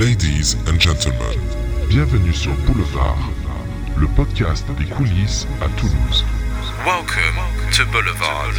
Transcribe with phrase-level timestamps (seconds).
[0.00, 1.38] Ladies and gentlemen,
[1.90, 3.18] bienvenue sur Boulevard,
[3.98, 6.24] le podcast des coulisses à Toulouse.
[6.86, 7.36] Welcome
[7.76, 8.54] to Boulevard,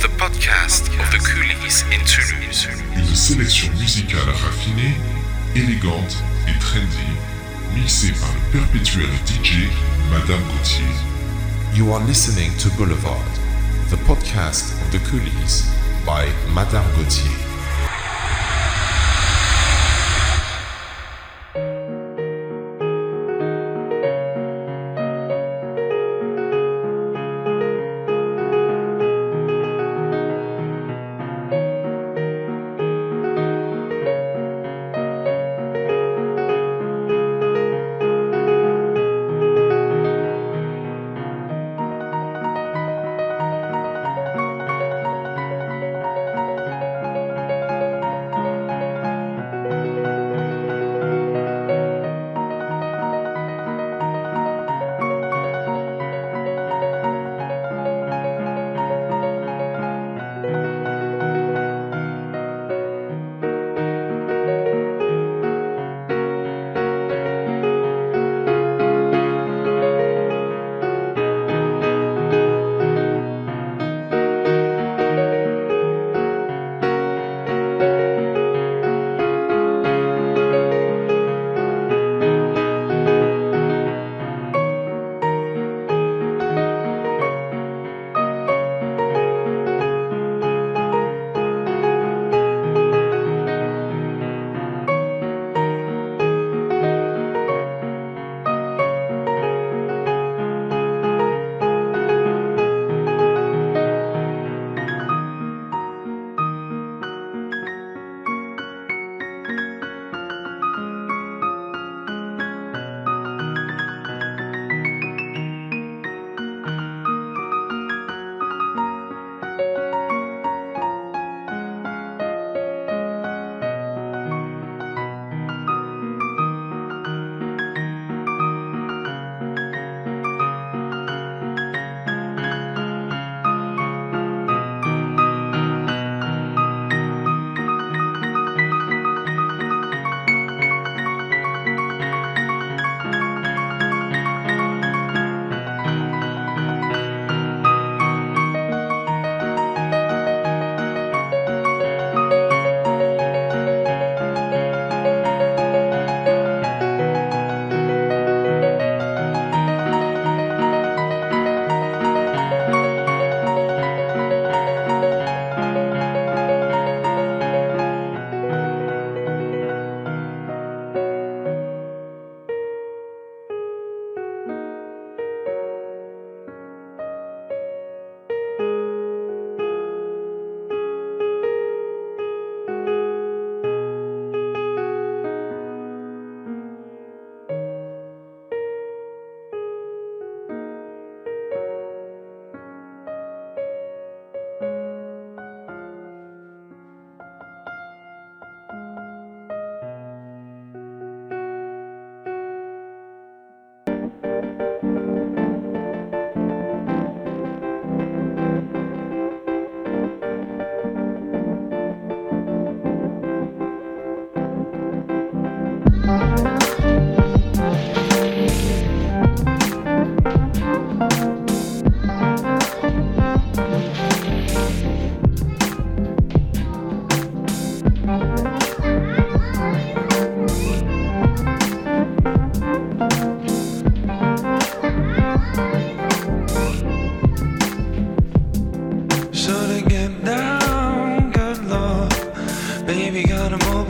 [0.00, 2.66] the podcast of the coulisses in Toulouse.
[2.96, 4.96] Une sélection musicale raffinée,
[5.54, 6.16] élégante
[6.48, 6.88] et trendy,
[7.74, 9.68] mixée par le perpétuel DJ
[10.10, 10.88] Madame Gauthier.
[11.74, 13.28] You are listening to Boulevard,
[13.90, 15.66] the podcast of the coulisses
[16.06, 17.43] by Madame Gauthier.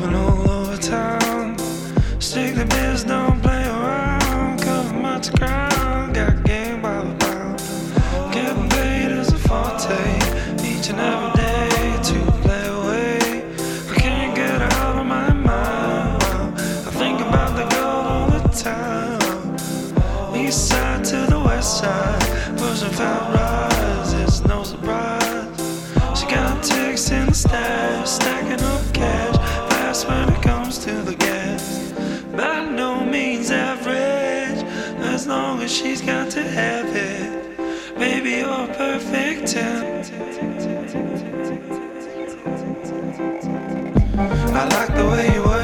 [0.05, 0.34] alone
[44.57, 45.64] I like the way you work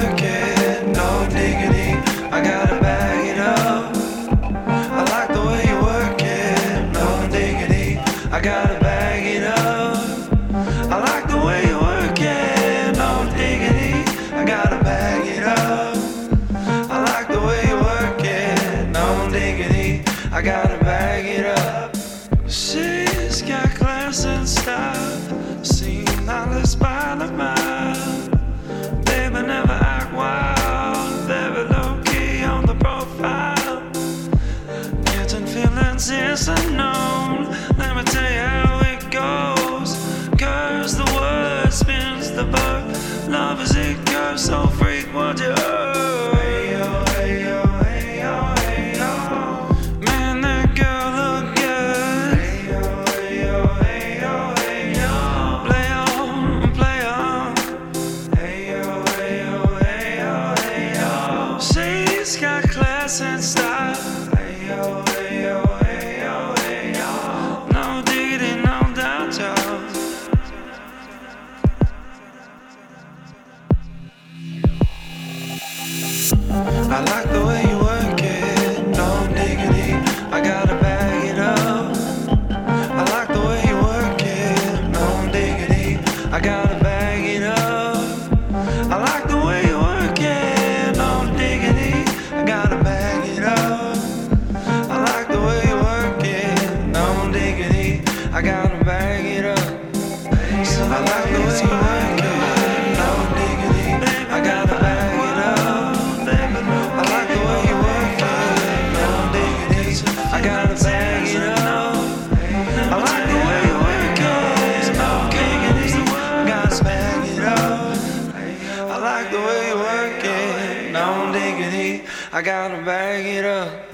[122.41, 123.90] Looking to the it and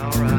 [0.00, 0.29] she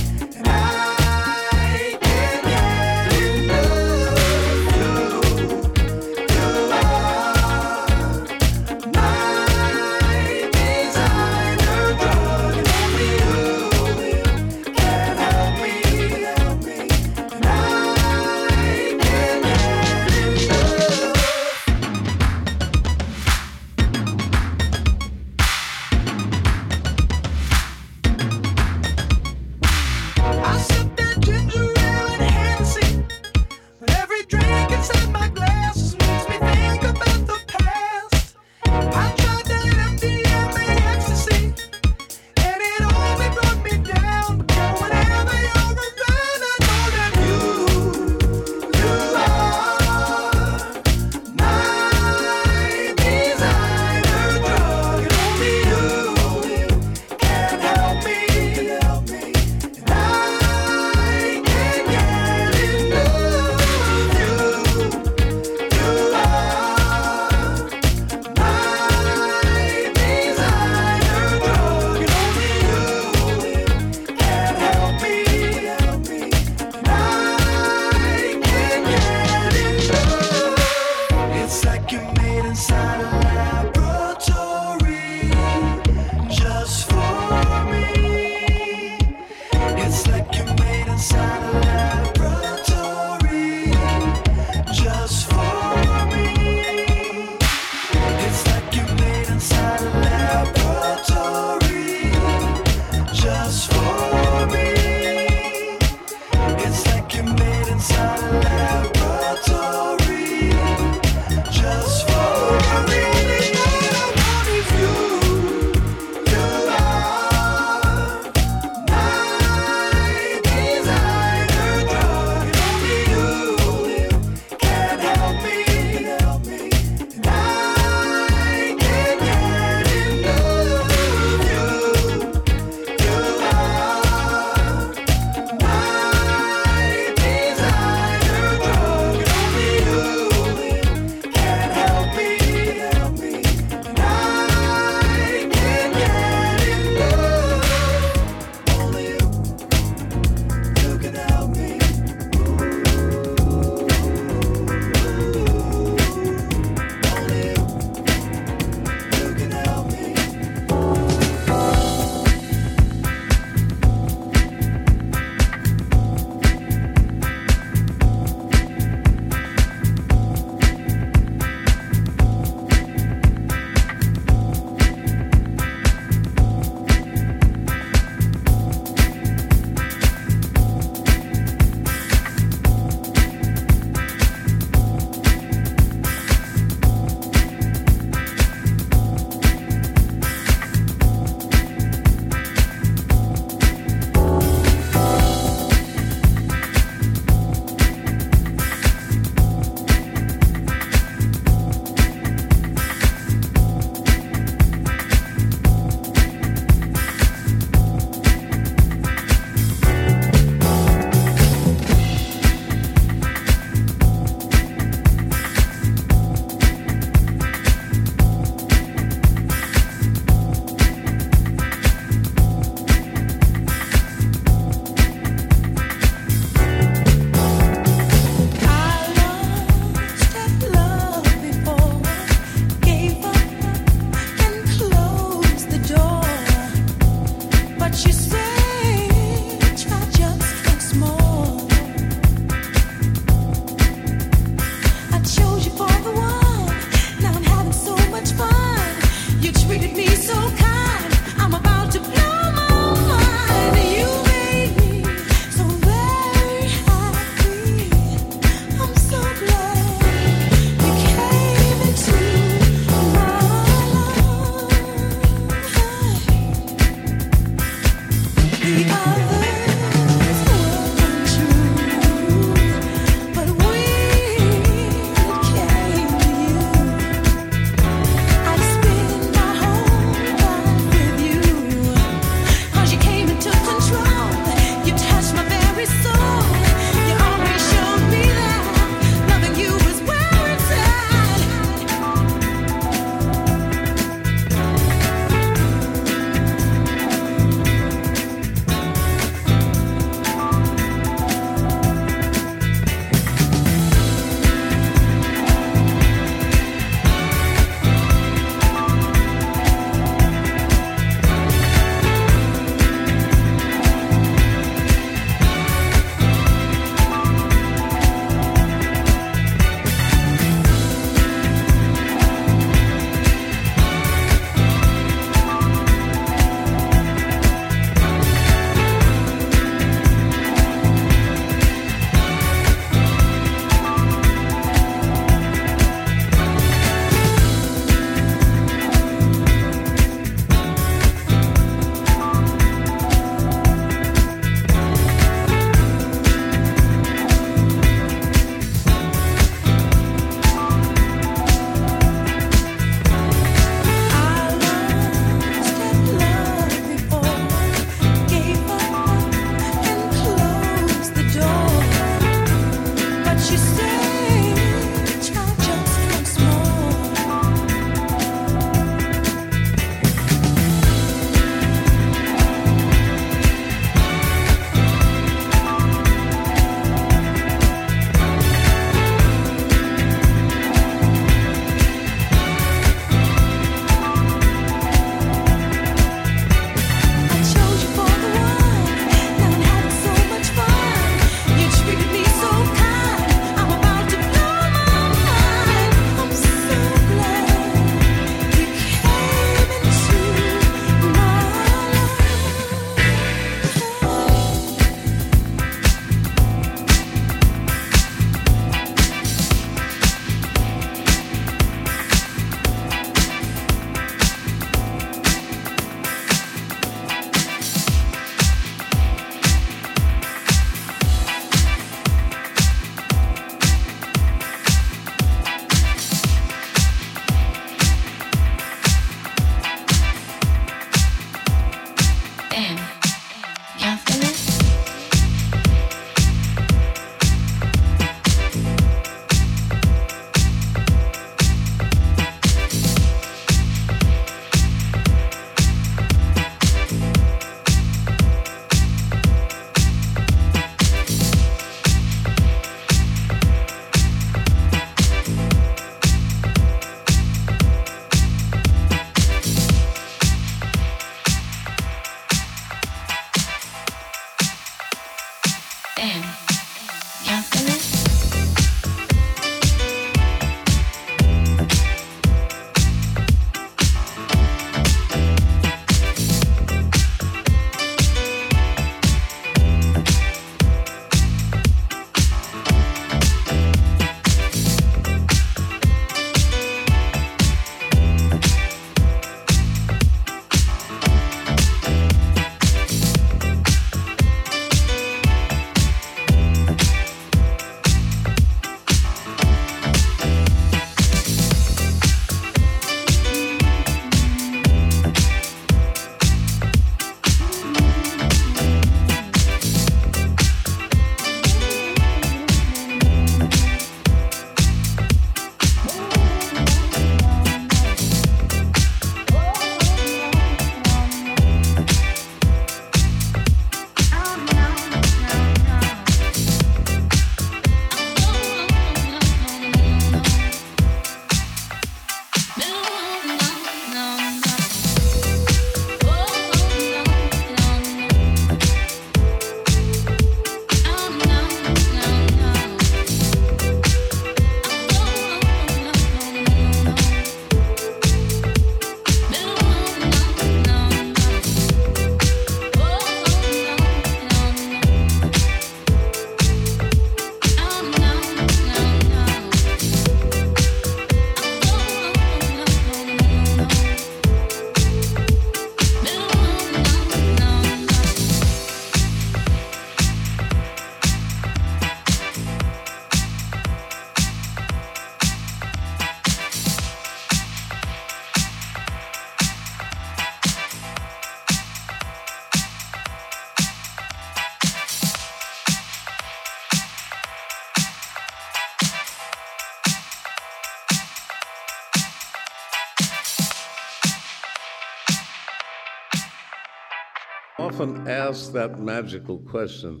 [597.84, 600.00] often that magical question,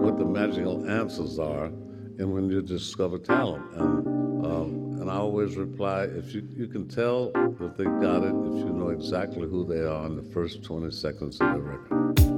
[0.00, 3.64] what the magical answers are, and when you discover talent.
[3.74, 8.28] And, um, and I always reply, if you, you can tell that they got it
[8.28, 12.35] if you know exactly who they are in the first 20 seconds of the record.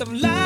[0.00, 0.37] A promise